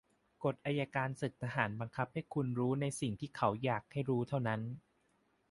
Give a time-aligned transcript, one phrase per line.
[0.43, 4.61] "กฎอัยการศึกทหารบังคับให้คุณรู้ในสิ่ง"ที่เขาอยากให้รู้"เท่านั้น"